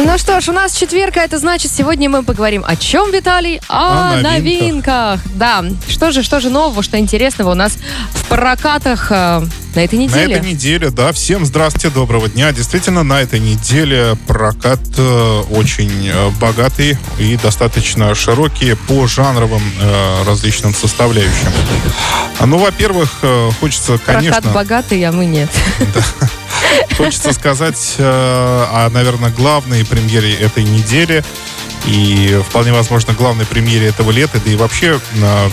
Ну 0.00 0.16
что 0.16 0.40
ж, 0.40 0.48
у 0.48 0.52
нас 0.52 0.74
четверг, 0.76 1.16
а 1.16 1.22
это 1.24 1.38
значит, 1.38 1.72
сегодня 1.72 2.08
мы 2.08 2.22
поговорим 2.22 2.64
о 2.66 2.76
чем, 2.76 3.10
Виталий? 3.10 3.60
О, 3.68 4.12
О 4.12 4.16
новинках. 4.20 4.32
новинках. 4.32 5.20
Да. 5.34 5.64
Что 5.88 6.12
же, 6.12 6.22
что 6.22 6.38
же 6.38 6.50
нового, 6.50 6.84
что 6.84 6.98
интересного 6.98 7.50
у 7.50 7.54
нас 7.54 7.76
в 8.14 8.26
прокатах 8.28 9.08
э, 9.10 9.42
на 9.74 9.80
этой 9.80 9.96
На 9.96 10.02
неделе? 10.02 10.36
этой 10.36 10.50
неделе, 10.52 10.90
да, 10.90 11.12
всем 11.12 11.44
здравствуйте, 11.44 11.90
доброго 11.90 12.28
дня. 12.28 12.52
Действительно, 12.52 13.02
на 13.02 13.20
этой 13.20 13.40
неделе 13.40 14.16
прокат 14.28 14.78
э, 14.96 15.42
очень 15.50 16.08
э, 16.08 16.30
богатый 16.40 16.96
и 17.18 17.36
достаточно 17.36 18.14
широкий 18.14 18.74
по 18.74 19.08
жанровым 19.08 19.62
э, 19.80 20.22
различным 20.24 20.74
составляющим. 20.74 21.50
Ну, 22.40 22.58
во-первых, 22.58 23.10
э, 23.22 23.50
хочется, 23.60 23.98
Прокат 23.98 24.22
конечно, 24.22 24.50
богатый, 24.52 25.02
а 25.04 25.10
мы 25.10 25.26
нет. 25.26 25.50
Хочется 26.96 27.32
сказать 27.32 27.96
э, 27.98 28.02
о, 28.04 28.88
наверное, 28.90 29.30
главной 29.30 29.84
премьере 29.84 30.34
этой 30.34 30.64
недели. 30.64 31.24
И 31.86 32.40
вполне 32.48 32.72
возможно 32.72 33.14
главной 33.14 33.46
премьере 33.46 33.86
этого 33.88 34.10
лета, 34.10 34.40
да 34.44 34.50
и 34.50 34.56
вообще 34.56 35.00
э, 35.14 35.50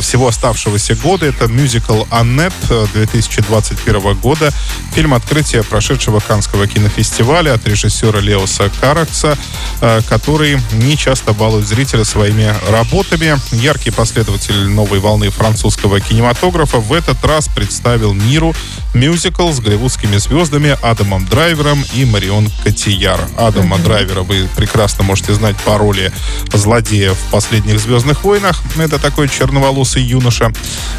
всего 0.00 0.28
оставшегося 0.28 0.94
года. 0.96 1.26
Это 1.26 1.46
мюзикл 1.48 2.04
«Аннет» 2.10 2.54
2021 2.94 4.14
года. 4.14 4.52
Фильм 4.94 5.14
открытия 5.14 5.62
прошедшего 5.62 6.20
Канского 6.20 6.66
кинофестиваля 6.66 7.54
от 7.54 7.66
режиссера 7.66 8.20
Леоса 8.20 8.70
Каракса, 8.80 9.36
э, 9.80 10.00
который 10.08 10.58
не 10.72 10.96
часто 10.96 11.32
балует 11.32 11.66
зрителя 11.66 12.04
своими 12.04 12.54
работами. 12.70 13.38
Яркий 13.52 13.90
последователь 13.90 14.68
новой 14.68 14.98
волны 15.00 15.30
французского 15.30 16.00
кинематографа 16.00 16.78
в 16.78 16.92
этот 16.92 17.22
раз 17.24 17.48
представил 17.48 18.14
миру 18.14 18.54
мюзикл 18.94 19.50
с 19.52 19.60
голливудскими 19.60 20.16
звездами 20.16 20.76
Адамом 20.82 21.26
Драйвером 21.26 21.84
и 21.94 22.04
Марион 22.04 22.50
Котияр. 22.64 23.20
Адама 23.36 23.78
Драйвера 23.78 24.22
вы 24.22 24.48
прекрасно 24.56 25.04
можете 25.04 25.34
знать 25.34 25.55
по 25.64 25.78
роли 25.78 26.12
злодея 26.52 27.14
в 27.14 27.30
последних 27.30 27.80
«Звездных 27.80 28.24
войнах». 28.24 28.62
Это 28.76 28.98
такой 28.98 29.28
черноволосый 29.28 30.02
юноша. 30.02 30.52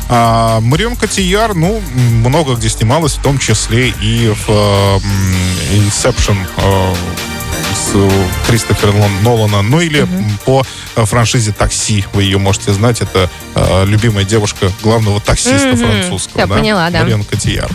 А 0.09 0.59
Марион 0.61 0.95
Котияр, 0.95 1.53
ну, 1.53 1.81
много 1.93 2.55
где 2.55 2.69
снималась, 2.69 3.13
в 3.13 3.21
том 3.21 3.37
числе 3.37 3.89
и 4.01 4.33
в 4.47 5.01
«Инсепшн», 5.73 6.37
э, 6.57 6.95
с 7.73 7.91
э, 7.93 8.09
Кристофера 8.47 8.91
Нол- 8.91 9.09
Нолана, 9.23 9.61
ну 9.61 9.79
или 9.81 10.01
м, 10.01 10.39
по 10.45 10.63
э, 10.95 11.05
франшизе 11.05 11.51
«Такси», 11.51 12.05
вы 12.13 12.23
ее 12.23 12.37
можете 12.37 12.73
знать, 12.73 13.01
это 13.01 13.29
э, 13.55 13.85
любимая 13.85 14.23
девушка 14.25 14.71
главного 14.81 15.19
таксиста 15.21 15.67
Мгм. 15.69 15.77
французского. 15.77 16.39
Я 16.41 16.47
поняла, 16.47 16.89
да. 16.89 17.01
Марион 17.03 17.23
Котияр. 17.23 17.69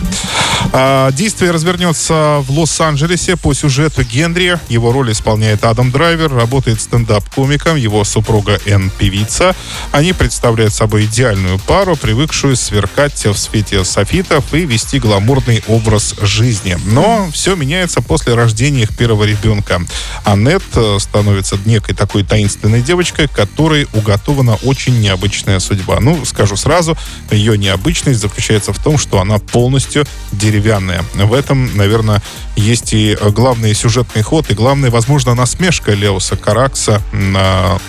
А, 0.71 1.11
Действие 1.11 1.51
развернется 1.51 2.39
в 2.41 2.51
Лос-Анджелесе 2.51 3.35
по 3.37 3.53
сюжету 3.53 4.03
Генри. 4.03 4.59
Его 4.69 4.91
роль 4.91 5.11
исполняет 5.11 5.63
Адам 5.65 5.91
Драйвер, 5.91 6.33
работает 6.33 6.81
стендап-комиком, 6.81 7.75
его 7.75 8.03
супруга 8.03 8.59
Энн 8.65 8.89
певица. 8.89 9.55
Они 9.91 10.13
представляют 10.13 10.73
собой 10.73 11.05
идеальную 11.05 11.59
пару, 11.59 11.95
привыкшую 11.95 12.55
сверкать 12.55 13.25
в 13.25 13.35
свете 13.37 13.83
софитов 13.83 14.53
и 14.53 14.65
вести 14.65 14.99
гламурный 14.99 15.63
образ 15.67 16.15
жизни. 16.21 16.77
Но 16.85 17.29
все 17.31 17.55
меняется 17.55 18.01
после 18.01 18.33
рождения 18.33 18.83
их 18.83 18.95
первого 18.95 19.23
ребенка. 19.25 19.81
Аннет 20.23 20.63
э, 20.75 20.97
становится 20.99 21.57
некой 21.65 21.95
такой 21.95 22.23
таинственной 22.23 22.81
девочкой, 22.81 23.27
которой 23.27 23.87
уготована 23.93 24.55
очень 24.63 24.99
необычная 24.99 25.59
судьба. 25.59 25.99
Ну, 25.99 26.23
скажу 26.25 26.55
сразу, 26.55 26.97
ее 27.31 27.57
необычность 27.57 28.19
заключается 28.19 28.73
в 28.73 28.79
том, 28.83 28.97
что 28.97 29.19
она 29.19 29.39
полностью 29.39 30.05
деревянная. 30.31 31.03
В 31.13 31.33
этом, 31.33 31.75
наверное, 31.75 32.21
есть 32.55 32.93
и 32.93 33.17
главный 33.31 33.73
сюжетный 33.73 34.21
ход, 34.21 34.49
и 34.49 34.53
главная, 34.53 34.91
возможно, 34.91 35.35
насмешка 35.35 35.93
Леоса 35.93 36.35
Каракса 36.35 37.01
на 37.11 37.79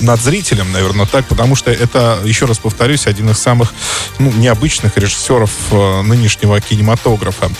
над 0.00 0.20
зрителем, 0.20 0.72
наверное, 0.72 1.06
так, 1.06 1.26
потому 1.26 1.54
что 1.54 1.70
это, 1.70 2.18
еще 2.24 2.46
раз 2.46 2.58
повторюсь, 2.58 3.06
один 3.06 3.30
из 3.30 3.38
самых 3.38 3.72
ну, 4.18 4.30
необычных 4.32 4.96
режиссеров 4.96 5.50
э, 5.70 6.02
нынешнего 6.02 6.60
кинематографа. 6.60 7.50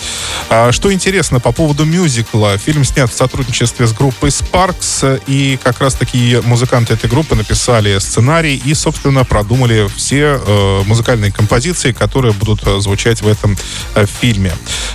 А, 0.49 0.71
что 0.71 0.91
интересно 0.91 1.39
по 1.39 1.51
поводу 1.51 1.85
мюзикла, 1.85 2.57
фильм 2.57 2.83
снят 2.83 3.11
в 3.11 3.15
сотрудничестве 3.15 3.87
с 3.87 3.93
группой 3.93 4.29
Sparks, 4.29 4.99
э, 5.03 5.19
и 5.27 5.59
как 5.61 5.81
раз 5.81 5.95
таки 5.95 6.39
музыканты 6.43 6.93
этой 6.93 7.09
группы 7.09 7.35
написали 7.35 7.97
сценарий 7.99 8.61
и, 8.63 8.73
собственно, 8.73 9.23
продумали 9.23 9.87
все 9.95 10.39
э, 10.45 10.83
музыкальные 10.85 11.31
композиции, 11.31 11.91
которые 11.91 12.33
будут 12.33 12.65
э, 12.65 12.79
звучать 12.79 13.21
в 13.21 13.27
этом 13.27 13.57
э, 13.95 14.05
фильме. 14.05 14.53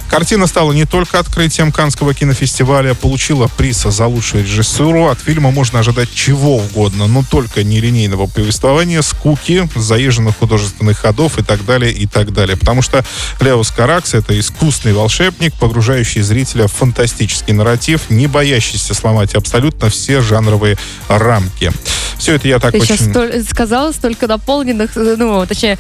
Картина 0.09 0.47
стала 0.47 0.73
не 0.73 0.85
только 0.85 1.19
открытием 1.19 1.73
Канского 1.73 2.15
кинофестиваля, 2.15 2.95
получила 2.95 3.49
приз 3.49 3.83
за 3.83 4.07
лучшую 4.07 4.45
режиссуру. 4.45 5.09
От 5.09 5.21
фильма 5.21 5.51
можно 5.51 5.81
ожидать 5.81 6.13
чего 6.15 6.57
угодно, 6.57 6.96
но 6.97 7.23
только 7.29 7.63
нелинейного 7.63 8.27
повествования, 8.27 9.03
скуки, 9.03 9.69
заезженных 9.75 10.39
художественных 10.39 10.99
ходов 10.99 11.39
и 11.39 11.43
так 11.43 11.65
далее, 11.65 11.93
и 11.93 12.07
так 12.07 12.33
далее. 12.33 12.57
Потому 12.57 12.83
что 12.83 13.05
Леос 13.41 13.71
Каракс— 13.71 14.15
это 14.15 14.39
искусный 14.39 14.93
волшебник, 14.93 15.55
погружающий 15.55 16.23
зрителя 16.23 16.67
в 16.67 16.73
фантастический 16.73 17.53
нарратив, 17.53 18.09
не 18.09 18.27
боящийся 18.27 18.95
сломать 18.95 19.35
абсолютно 19.35 19.91
все 19.91 20.21
жанровые 20.21 20.79
рамки. 21.09 21.73
Все 22.19 22.35
это 22.35 22.49
я 22.49 22.59
так 22.59 22.73
Ты 22.73 22.79
очень... 22.79 22.97
сейчас 22.97 23.09
столь- 23.09 23.43
сказала 23.49 23.93
столько 23.93 24.27
наполненных, 24.27 24.97
э, 24.97 25.17
ну, 25.19 25.45
точнее, 25.47 25.79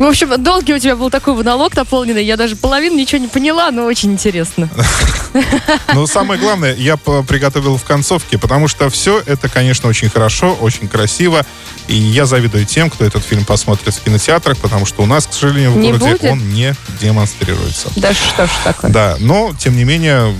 в 0.00 0.08
общем, 0.08 0.42
долгий 0.42 0.74
у 0.74 0.78
тебя 0.78 0.96
был 0.96 1.10
такой 1.10 1.34
монолог 1.34 1.76
наполненный, 1.76 2.24
я 2.24 2.36
даже 2.36 2.56
половину 2.56 2.96
ничего 2.96 3.20
не 3.20 3.28
поняла, 3.28 3.70
но 3.70 3.84
очень 3.84 4.12
интересно. 4.12 4.68
Но 5.94 6.06
самое 6.06 6.40
главное, 6.40 6.74
я 6.74 6.96
приготовил 6.96 7.76
в 7.76 7.84
концовке, 7.84 8.38
потому 8.38 8.66
что 8.66 8.88
все 8.90 9.22
это, 9.24 9.48
конечно, 9.48 9.88
очень 9.88 10.08
хорошо, 10.08 10.54
очень 10.54 10.88
красиво. 10.88 11.44
И 11.86 11.94
я 11.94 12.24
завидую 12.26 12.64
тем, 12.66 12.88
кто 12.90 13.04
этот 13.04 13.24
фильм 13.24 13.44
посмотрит 13.44 13.94
в 13.94 14.02
кинотеатрах, 14.02 14.58
потому 14.58 14.86
что 14.86 15.02
у 15.02 15.06
нас, 15.06 15.26
к 15.26 15.32
сожалению, 15.32 15.72
в 15.72 15.76
Не 15.76 15.92
городе 15.92 16.06
будет? 16.12 16.24
он 16.24 16.52
не 16.52 16.74
демонстрируется. 17.00 17.88
Да 17.96 18.14
что 18.14 18.46
ж 18.46 18.50
такое. 18.64 18.90
Да, 18.90 19.16
но, 19.20 19.52
тем 19.58 19.76
не 19.76 19.84
менее, 19.84 20.34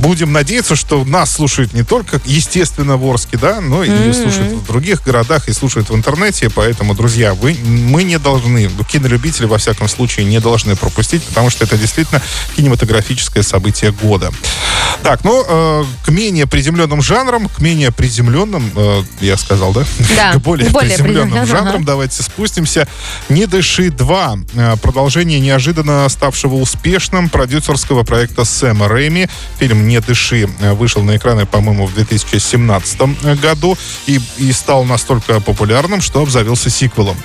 будем 0.00 0.32
надеяться, 0.32 0.76
что 0.76 1.04
нас 1.04 1.30
слушают 1.32 1.72
не 1.72 1.82
только, 1.84 2.20
естественно, 2.24 2.96
в 2.96 3.04
Орске, 3.08 3.36
да, 3.38 3.60
но 3.60 3.84
и 3.84 3.90
М. 3.90 4.12
слушают 4.14 4.52
в 4.52 4.66
других 4.66 5.02
городах 5.04 5.48
и 5.48 5.52
слушают 5.52 5.90
в 5.90 5.94
интернете. 5.94 6.50
Поэтому, 6.50 6.94
друзья, 6.94 7.34
вы, 7.34 7.56
мы 7.64 8.02
не 8.04 8.18
должны, 8.18 8.70
ну, 8.76 8.84
кинолюбители, 9.04 9.46
во 9.46 9.58
всяком 9.58 9.88
случае, 9.88 10.26
не 10.26 10.40
должны 10.40 10.76
пропустить, 10.76 11.22
потому 11.24 11.50
что 11.50 11.64
это 11.64 11.76
действительно 11.76 12.22
кинематографическое 12.56 13.42
событие 13.42 13.92
года. 13.92 14.32
Так, 15.02 15.24
ну, 15.24 15.44
э, 15.46 15.84
к 16.04 16.08
менее 16.08 16.46
приземленным 16.46 17.02
жанрам, 17.02 17.48
к 17.48 17.60
менее 17.60 17.92
приземленным, 17.92 18.70
э, 18.74 19.02
я 19.20 19.36
сказал, 19.36 19.72
да? 19.72 19.84
Да, 20.16 20.32
к 20.32 20.40
более, 20.40 20.70
более 20.70 20.90
приземленным 20.90 21.30
приземленным, 21.30 21.46
жанрам 21.46 21.74
ага. 21.76 21.84
давайте 21.84 22.22
спустимся. 22.22 22.88
«Не 23.28 23.46
дыши 23.46 23.88
2». 23.88 24.46
э, 24.54 24.76
Продолжение 24.76 25.40
неожиданно 25.40 26.08
ставшего 26.08 26.54
успешным 26.54 27.28
продюсерского 27.28 28.04
проекта 28.04 28.44
Сэма 28.44 28.88
Рэйми. 28.88 29.28
Фильм 29.58 29.86
«Не 29.86 30.00
дыши» 30.00 30.48
э, 30.60 30.72
вышел 30.72 31.02
на 31.02 31.16
экраны, 31.16 31.46
по-моему, 31.46 31.86
в 31.86 31.94
2017 31.94 33.40
году 33.40 33.76
и, 34.06 34.20
и 34.38 34.52
стал 34.52 34.84
настолько 34.84 35.40
популярным, 35.40 36.00
что 36.00 36.22
обзавелся 36.22 36.70
сиквелом. 36.70 37.16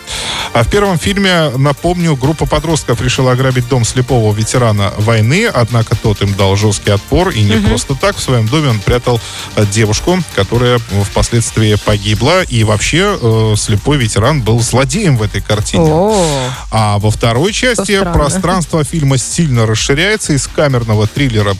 А 0.54 0.64
в 0.64 0.70
первом 0.70 0.98
фильме, 0.98 1.52
напомню, 1.70 2.16
группа 2.16 2.48
подростков 2.48 3.00
решила 3.00 3.34
ограбить 3.34 3.68
дом 3.70 3.86
слепого 3.86 4.34
ветерана 4.34 4.92
войны, 4.98 5.46
однако 5.46 5.96
тот 5.96 6.20
им 6.24 6.34
дал 6.34 6.56
жесткий 6.56 6.90
отпор, 6.90 7.30
и 7.30 7.44
не 7.44 7.58
просто 7.68 7.94
так. 7.94 8.18
В 8.18 8.20
своем 8.20 8.48
доме 8.48 8.70
он 8.70 8.80
прятал 8.80 9.22
э, 9.56 9.66
девушку, 9.72 10.18
которая 10.36 10.80
впоследствии 10.80 11.76
погибла, 11.86 12.42
и 12.42 12.64
вообще 12.64 13.16
э, 13.22 13.54
слепой 13.56 13.98
ветеран 13.98 14.42
был 14.42 14.60
злодеем 14.62 15.16
в 15.16 15.22
этой 15.22 15.42
картине. 15.42 15.92
О, 15.92 16.26
А 16.72 16.98
во 16.98 17.12
второй 17.12 17.54
части 17.54 18.02
пространство 18.14 18.84
фильма 18.84 19.20
сильно 19.20 19.68
расширяется 19.68 20.34
из 20.34 20.48
камерного 20.48 21.06
триллера, 21.06 21.56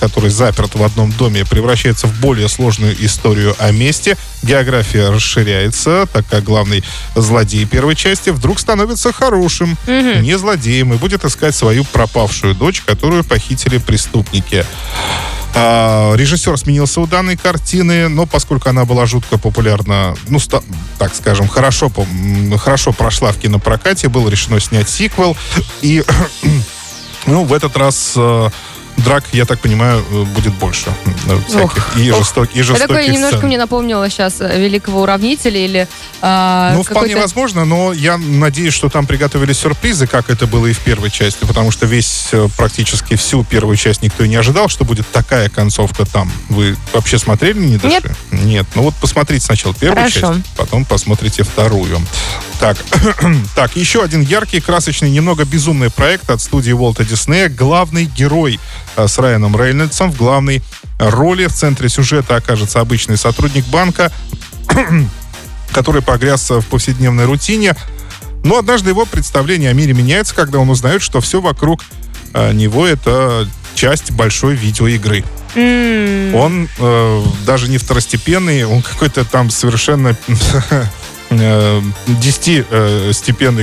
который 0.00 0.28
заперт 0.28 0.74
в 0.74 0.82
одном 0.82 1.12
доме, 1.12 1.46
превращается 1.46 2.08
в 2.08 2.20
более 2.20 2.50
сложную 2.50 2.94
историю 3.02 3.56
о 3.58 3.72
месте. 3.72 4.18
География 4.42 5.08
расширяется, 5.08 6.06
так 6.12 6.26
как 6.28 6.44
главный 6.44 6.84
злодей 7.14 7.64
первой 7.64 7.96
части 7.96 8.28
вдруг 8.28 8.60
становится 8.60 9.12
хорошим, 9.12 9.45
не 9.86 10.36
злодеем, 10.38 10.92
и 10.92 10.96
будет 10.96 11.24
искать 11.24 11.54
свою 11.54 11.84
пропавшую 11.84 12.54
дочь, 12.54 12.82
которую 12.82 13.24
похитили 13.24 13.78
преступники. 13.78 14.64
А, 15.58 16.14
режиссер 16.14 16.56
сменился 16.58 17.00
у 17.00 17.06
данной 17.06 17.36
картины, 17.36 18.08
но 18.08 18.26
поскольку 18.26 18.68
она 18.68 18.84
была 18.84 19.06
жутко 19.06 19.38
популярна, 19.38 20.14
ну, 20.28 20.38
ста- 20.38 20.62
так 20.98 21.14
скажем, 21.14 21.48
хорошо, 21.48 21.90
хорошо 22.58 22.92
прошла 22.92 23.32
в 23.32 23.38
кинопрокате, 23.38 24.08
было 24.08 24.28
решено 24.28 24.60
снять 24.60 24.88
сиквел. 24.90 25.34
И, 25.80 26.04
ну, 27.26 27.44
в 27.44 27.54
этот 27.54 27.74
раз 27.78 28.12
э, 28.16 28.50
драк, 28.98 29.24
я 29.32 29.44
так 29.44 29.60
понимаю, 29.60 30.04
э, 30.10 30.22
будет 30.24 30.52
больше. 30.54 30.90
э, 31.28 31.38
Всяких. 31.48 31.96
И, 31.96 32.10
ох. 32.10 32.18
жесток- 32.20 32.48
и 32.54 32.58
Это 32.60 32.64
жестоких 32.64 32.88
такое 32.88 33.08
немножко 33.08 33.36
сцен. 33.38 33.46
мне 33.48 33.58
напомнило 33.58 34.08
сейчас 34.10 34.40
великого 34.40 35.02
уравнителя 35.02 35.58
или 35.64 35.88
а, 36.22 36.72
Ну, 36.74 36.82
вполне 36.82 37.16
возможно, 37.16 37.64
но 37.64 37.92
я 37.92 38.16
надеюсь, 38.18 38.74
что 38.74 38.88
там 38.88 39.06
приготовили 39.06 39.52
сюрпризы, 39.52 40.06
как 40.06 40.30
это 40.30 40.46
было 40.46 40.66
и 40.66 40.72
в 40.72 40.78
первой 40.80 41.10
части, 41.10 41.44
потому 41.44 41.70
что 41.70 41.86
весь, 41.86 42.28
э, 42.32 42.48
практически 42.56 43.16
всю 43.16 43.44
первую 43.44 43.76
часть 43.76 44.02
никто 44.02 44.24
и 44.24 44.28
не 44.28 44.36
ожидал, 44.36 44.68
что 44.68 44.84
будет 44.84 45.06
такая 45.10 45.48
концовка 45.50 46.04
там. 46.06 46.32
Вы 46.48 46.76
вообще 46.92 47.18
смотрели 47.18 47.58
«Не 47.58 47.76
дыши»? 47.76 48.00
Нет. 48.30 48.44
Нет. 48.44 48.66
Ну 48.74 48.82
вот 48.82 48.94
посмотрите 48.94 49.44
сначала 49.44 49.74
первую 49.74 49.98
Хорошо. 50.10 50.34
часть, 50.34 50.46
потом 50.56 50.84
посмотрите 50.84 51.42
вторую. 51.42 52.00
Так, 52.60 52.78
так, 53.54 53.76
еще 53.76 54.02
один 54.02 54.22
яркий, 54.22 54.60
красочный, 54.60 55.10
немного 55.10 55.44
безумный 55.44 55.90
проект 55.90 56.30
от 56.30 56.40
студии 56.40 56.72
Уолта 56.72 57.04
Диснея. 57.04 57.48
Главный 57.48 58.06
герой 58.06 58.58
э, 58.96 59.06
с 59.06 59.18
Райаном 59.18 59.56
Рейнольдсом 59.60 60.10
в 60.10 60.16
главной 60.16 60.62
роли. 60.98 61.46
В 61.46 61.52
центре 61.52 61.88
сюжета 61.88 62.36
окажется 62.36 62.80
обычный 62.80 63.18
сотрудник 63.18 63.66
банка, 63.66 64.10
который 65.72 66.00
погряз 66.00 66.48
в 66.48 66.62
повседневной 66.62 67.26
рутине. 67.26 67.76
Но 68.42 68.58
однажды 68.58 68.90
его 68.90 69.04
представление 69.04 69.70
о 69.70 69.74
мире 69.74 69.92
меняется, 69.92 70.34
когда 70.34 70.58
он 70.58 70.70
узнает, 70.70 71.02
что 71.02 71.20
все 71.20 71.40
вокруг 71.42 71.82
э, 72.32 72.52
него 72.52 72.86
это 72.86 73.46
часть 73.74 74.12
большой 74.12 74.54
видеоигры. 74.54 75.24
М, 75.54 76.34
Он 76.34 76.68
э, 76.78 77.22
даже 77.44 77.68
не 77.68 77.76
второстепенный, 77.76 78.64
он 78.64 78.80
какой-то 78.82 79.24
там 79.26 79.50
совершенно 79.50 80.16
э, 81.30 81.82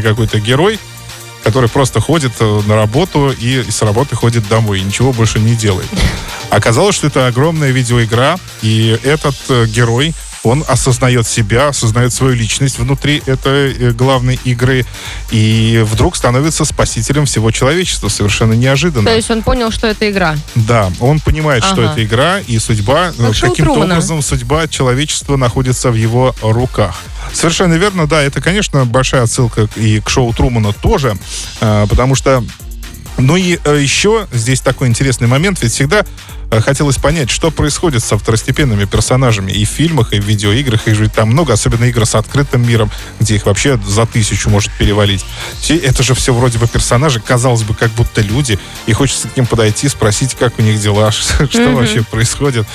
какой-то 0.02 0.40
герой, 0.40 0.80
который 1.44 1.70
просто 1.70 2.00
ходит 2.00 2.32
э, 2.40 2.62
на 2.66 2.76
работу 2.76 3.32
и 3.32 3.64
с 3.70 3.82
работы 3.82 4.16
ходит 4.16 4.48
домой, 4.48 4.80
и 4.80 4.84
ничего 4.84 5.12
больше 5.12 5.40
не 5.40 5.56
делает. 5.56 5.90
Оказалось, 6.50 6.96
что 6.96 7.08
это 7.08 7.28
огромная 7.28 7.72
видеоигра, 7.72 8.38
и 8.62 8.98
этот 9.04 9.36
э, 9.50 9.66
герой, 9.66 10.14
он 10.44 10.64
осознает 10.68 11.26
себя, 11.26 11.70
осознает 11.70 12.14
свою 12.14 12.36
личность 12.36 12.78
внутри 12.78 13.24
этой 13.26 13.74
э, 13.74 13.92
главной 13.92 14.40
игры, 14.44 14.86
и 15.32 15.84
вдруг 15.86 16.16
становится 16.16 16.66
спасителем 16.66 17.26
всего 17.26 17.52
человечества, 17.52 18.10
совершенно 18.10 18.54
неожиданно. 18.54 19.10
То 19.10 19.16
есть 19.16 19.32
он 19.32 19.42
понял, 19.42 19.72
что 19.72 19.88
это 19.88 20.10
игра. 20.10 20.36
Да, 20.56 20.92
он 21.00 21.20
понимает, 21.20 21.64
что 21.64 21.84
Ага. 21.84 21.92
это 21.92 22.04
игра, 22.04 22.40
и 22.40 22.60
судьба, 22.60 23.14
Как 23.18 23.30
э, 23.30 23.40
каким-то 23.40 23.72
образом 23.72 24.22
судьба 24.22 24.68
человечества 24.68 25.38
находится 25.38 25.92
в 25.92 25.96
его 25.96 26.36
руках. 26.42 26.96
Совершенно 27.32 27.76
верно, 27.76 28.06
да, 28.06 28.22
это, 28.22 28.42
конечно, 28.42 28.86
большая 28.86 29.24
отсылка 29.24 29.70
и 29.78 30.02
к 30.02 30.10
шоу 30.10 30.34
Трумана 30.34 30.74
тоже, 30.74 31.18
э, 31.62 31.88
потому 31.90 32.16
что 32.16 32.44
ну 33.18 33.36
и 33.36 33.60
э, 33.64 33.80
еще 33.82 34.28
здесь 34.32 34.62
такой 34.62 34.88
интересный 34.88 35.28
момент, 35.28 35.62
ведь 35.62 35.72
всегда 35.74 36.04
э, 36.52 36.62
хотелось 36.62 36.98
понять, 36.98 37.30
что 37.30 37.52
происходит 37.52 38.04
со 38.04 38.18
второстепенными 38.18 38.86
персонажами 38.86 39.52
и 39.52 39.66
в 39.66 39.70
фильмах, 39.70 40.14
и 40.14 40.20
в 40.20 40.26
видеоиграх, 40.26 40.88
их 40.88 40.96
же 40.96 41.10
там 41.10 41.30
много, 41.30 41.54
особенно 41.54 41.86
игры 41.86 42.06
с 42.06 42.16
открытым 42.16 42.68
миром, 42.68 42.90
где 43.20 43.36
их 43.36 43.46
вообще 43.46 43.80
за 43.88 44.06
тысячу 44.06 44.50
может 44.50 44.72
перевалить. 44.74 45.24
Все- 45.62 45.78
Это 45.78 46.02
же 46.04 46.16
все 46.16 46.34
вроде 46.34 46.58
бы 46.58 46.68
персонажи, 46.68 47.20
казалось 47.20 47.64
бы, 47.64 47.74
как 47.76 47.92
будто 47.92 48.22
люди, 48.22 48.58
и 48.88 48.94
хочется 48.94 49.28
к 49.28 49.38
ним 49.38 49.46
подойти, 49.46 49.88
спросить, 49.90 50.36
как 50.36 50.58
у 50.58 50.62
них 50.64 50.80
дела, 50.82 51.12
что 51.12 51.48
вообще 51.72 52.04
происходит. 52.04 52.66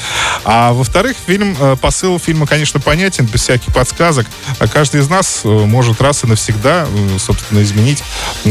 А 0.44 0.72
во-вторых, 0.72 1.16
фильм, 1.26 1.56
э, 1.58 1.76
посыл 1.80 2.18
фильма, 2.18 2.46
конечно, 2.46 2.78
понятен, 2.80 3.26
без 3.26 3.42
всяких 3.42 3.72
подсказок. 3.74 4.26
А 4.60 4.68
Каждый 4.68 5.00
из 5.00 5.08
нас 5.08 5.40
может 5.44 6.00
раз 6.00 6.22
и 6.22 6.26
навсегда, 6.28 6.86
собственно, 7.18 7.62
изменить 7.62 8.02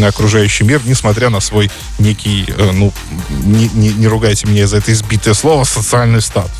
окружающий 0.03 0.63
мир, 0.65 0.81
несмотря 0.85 1.29
на 1.29 1.39
свой 1.39 1.71
некий, 2.00 2.45
э, 2.47 2.71
ну, 2.74 2.94
не, 3.29 3.69
не- 3.74 3.94
не 3.94 4.07
ругайте 4.07 4.47
меня 4.47 4.68
за 4.68 4.77
это 4.77 4.91
избитое 4.94 5.33
слово, 5.33 5.63
социальный 5.63 6.21
статус. 6.21 6.51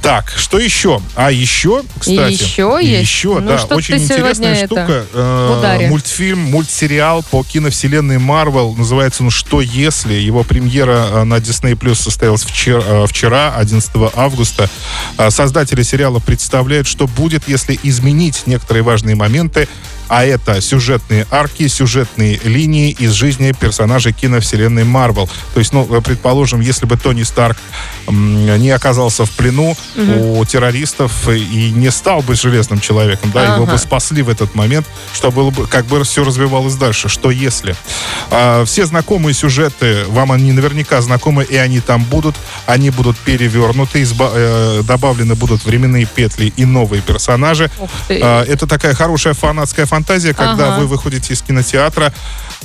Так, 0.00 0.32
что 0.36 0.58
еще? 0.58 1.00
А 1.14 1.30
еще, 1.30 1.82
кстати, 1.96 2.32
еще 2.32 2.78
есть? 2.82 3.02
еще, 3.02 3.38
Ну, 3.38 3.46
да, 3.56 3.64
очень 3.76 3.98
интересная 3.98 4.66
штука. 4.66 5.04
э, 5.12 5.48
мультфильм, 5.88 6.40
мультсериал 6.40 7.22
по 7.22 7.44
киновселенной 7.44 8.18
Марвел 8.18 8.74
называется 8.74 9.22
«Ну 9.22 9.30
что 9.30 9.60
если?». 9.60 10.14
Его 10.14 10.42
премьера 10.42 11.06
э, 11.12 11.22
на 11.24 11.34
Disney 11.36 11.74
Plus 11.76 11.94
состоялась 11.96 12.42
вчера, 12.42 12.82
э, 12.84 13.06
вчера 13.08 13.54
11 13.56 13.90
августа. 14.16 14.68
Создатели 15.28 15.82
сериала 15.84 16.18
представляют, 16.18 16.88
что 16.88 17.06
будет, 17.06 17.44
если 17.46 17.78
изменить 17.84 18.42
некоторые 18.46 18.82
важные 18.82 19.14
моменты, 19.14 19.68
а 20.08 20.24
это 20.24 20.60
сюжетные 20.60 21.26
арки, 21.30 21.66
сюжетные 21.68 22.38
линии 22.44 22.90
из 22.90 23.12
жизни 23.12 23.52
персонажей 23.58 24.12
киновселенной 24.12 24.84
Марвел. 24.84 25.28
То 25.54 25.60
есть, 25.60 25.72
ну, 25.72 25.84
предположим, 26.02 26.60
если 26.60 26.86
бы 26.86 26.96
Тони 26.96 27.22
Старк 27.22 27.56
не 28.08 28.70
оказался 28.70 29.24
в 29.24 29.30
плену 29.30 29.76
у 29.96 30.44
террористов 30.44 31.28
и 31.28 31.70
не 31.74 31.90
стал 31.90 32.22
бы 32.22 32.34
железным 32.34 32.80
человеком, 32.80 33.30
да, 33.32 33.44
его 33.54 33.62
Ага. 33.64 33.72
бы 33.72 33.78
спасли 33.78 34.22
в 34.22 34.28
этот 34.28 34.54
момент, 34.54 34.86
что 35.14 35.30
было 35.30 35.50
бы, 35.50 35.66
как 35.66 35.86
бы 35.86 36.02
все 36.04 36.24
развивалось 36.24 36.74
дальше. 36.74 37.08
Что 37.08 37.30
если? 37.30 37.76
А, 38.30 38.64
все 38.64 38.86
знакомые 38.86 39.34
сюжеты, 39.34 40.04
вам 40.08 40.32
они 40.32 40.52
наверняка 40.52 41.00
знакомы, 41.00 41.44
и 41.44 41.56
они 41.56 41.80
там 41.80 42.04
будут. 42.04 42.34
Они 42.66 42.90
будут 42.90 43.16
перевернуты, 43.18 44.02
изба- 44.02 44.32
э, 44.34 44.82
добавлены 44.84 45.34
будут 45.34 45.64
временные 45.64 46.06
петли 46.06 46.52
и 46.56 46.64
новые 46.64 47.02
персонажи. 47.02 47.70
А, 48.08 48.44
Это 48.44 48.66
такая 48.66 48.94
хорошая 48.94 49.34
фанатская 49.34 49.86
фантазия, 49.92 50.32
когда 50.32 50.72
Ага. 50.72 50.80
вы 50.80 50.86
выходите 50.86 51.34
из 51.34 51.42
кинотеатра, 51.42 52.14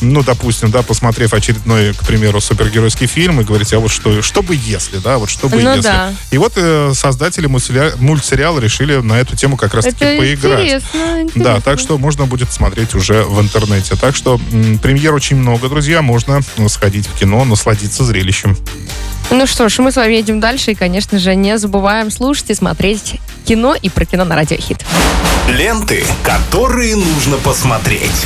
ну, 0.01 0.23
допустим, 0.23 0.71
да, 0.71 0.81
посмотрев 0.81 1.33
очередной, 1.33 1.93
к 1.93 2.05
примеру, 2.05 2.39
супергеройский 2.41 3.07
фильм, 3.07 3.41
и 3.41 3.43
говорите, 3.43 3.75
а 3.77 3.79
вот 3.79 3.91
что, 3.91 4.21
что 4.21 4.41
бы 4.41 4.55
если, 4.55 4.97
да, 4.97 5.17
вот 5.17 5.29
что 5.29 5.49
бы 5.49 5.57
Ну 5.61 5.69
если. 5.69 5.81
да. 5.81 6.13
И 6.31 6.37
вот 6.37 6.53
э, 6.55 6.91
создатели 6.93 7.47
мультсериала, 7.47 7.93
мультсериала 7.97 8.59
решили 8.59 8.95
на 8.97 9.13
эту 9.19 9.35
тему 9.35 9.57
как 9.57 9.73
раз-таки 9.73 10.03
это 10.05 10.17
поиграть. 10.19 10.59
интересно, 10.65 10.89
Да, 10.93 11.21
интересно. 11.21 11.61
так 11.61 11.79
что 11.79 11.97
можно 11.97 12.25
будет 12.25 12.51
смотреть 12.53 12.95
уже 12.95 13.23
в 13.23 13.41
интернете. 13.41 13.95
Так 13.95 14.15
что 14.15 14.39
м, 14.51 14.77
премьер 14.79 15.13
очень 15.13 15.35
много, 15.37 15.69
друзья. 15.69 16.01
Можно 16.01 16.41
сходить 16.67 17.07
в 17.07 17.17
кино, 17.17 17.43
насладиться 17.45 18.03
зрелищем. 18.03 18.57
Ну 19.29 19.45
что 19.45 19.67
ж, 19.67 19.79
мы 19.79 19.91
с 19.91 19.95
вами 19.97 20.13
едем 20.13 20.39
дальше. 20.39 20.71
И, 20.71 20.75
конечно 20.75 21.19
же, 21.19 21.35
не 21.35 21.57
забываем 21.57 22.11
слушать 22.11 22.49
и 22.49 22.53
смотреть 22.53 23.15
кино 23.45 23.75
и 23.75 23.89
про 23.89 24.05
кино 24.05 24.23
на 24.25 24.35
Радио 24.35 24.57
Хит. 24.57 24.85
Ленты, 25.49 26.03
которые 26.23 26.95
нужно 26.95 27.37
посмотреть. 27.37 28.25